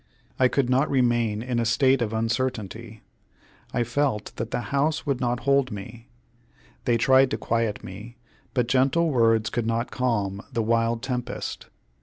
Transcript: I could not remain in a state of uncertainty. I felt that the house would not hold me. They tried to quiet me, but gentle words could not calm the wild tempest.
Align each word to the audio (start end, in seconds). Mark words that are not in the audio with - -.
I 0.39 0.47
could 0.47 0.67
not 0.67 0.89
remain 0.89 1.43
in 1.43 1.59
a 1.59 1.63
state 1.65 2.01
of 2.01 2.11
uncertainty. 2.11 3.03
I 3.71 3.83
felt 3.83 4.33
that 4.37 4.49
the 4.49 4.61
house 4.73 5.05
would 5.05 5.21
not 5.21 5.41
hold 5.41 5.71
me. 5.71 6.09
They 6.85 6.97
tried 6.97 7.29
to 7.29 7.37
quiet 7.37 7.83
me, 7.83 8.17
but 8.55 8.65
gentle 8.67 9.11
words 9.11 9.51
could 9.51 9.67
not 9.67 9.91
calm 9.91 10.41
the 10.51 10.63
wild 10.63 11.03
tempest. 11.03 11.67